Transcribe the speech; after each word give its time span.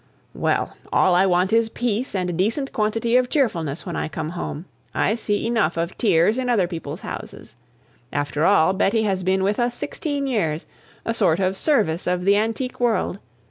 "Well! 0.33 0.75
all 0.91 1.13
I 1.13 1.27
want 1.27 1.53
is 1.53 1.69
peace 1.69 2.15
and 2.15 2.27
a 2.27 2.33
decent 2.33 2.73
quantity 2.73 3.17
of 3.17 3.29
cheerfulness 3.29 3.85
when 3.85 3.95
I 3.95 4.07
come 4.07 4.29
home. 4.31 4.65
I 4.95 5.13
see 5.13 5.45
enough 5.45 5.77
of 5.77 5.95
tears 5.95 6.39
at 6.39 6.49
other 6.49 6.67
people's 6.67 7.01
houses. 7.01 7.55
After 8.11 8.43
all, 8.43 8.73
Betty 8.73 9.03
has 9.03 9.21
been 9.21 9.43
with 9.43 9.59
us 9.59 9.75
sixteen 9.75 10.25
years 10.25 10.65
a 11.05 11.13
sort 11.13 11.39
of 11.39 11.55
service 11.55 12.07
of 12.07 12.25
the 12.25 12.35
antique 12.35 12.79
world. 12.79 13.19